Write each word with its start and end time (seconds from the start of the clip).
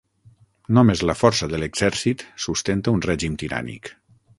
Només 0.77 1.03
la 1.09 1.15
força 1.19 1.51
de 1.53 1.61
l'exèrcit 1.65 2.25
sustenta 2.49 2.97
un 2.99 3.09
règim 3.11 3.41
tirànic. 3.45 3.97